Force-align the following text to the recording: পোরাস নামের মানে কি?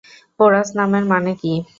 পোরাস 0.39 0.69
নামের 0.77 1.03
মানে 1.11 1.31
কি? 1.41 1.53